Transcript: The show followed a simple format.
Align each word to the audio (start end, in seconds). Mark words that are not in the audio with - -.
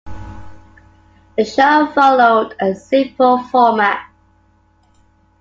The 1.37 1.45
show 1.45 1.85
followed 1.93 2.55
a 2.59 2.73
simple 2.73 3.37
format. 3.37 4.09